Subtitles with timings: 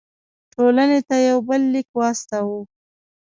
[0.53, 2.59] ټولنې ته یو بل لیک واستاوه.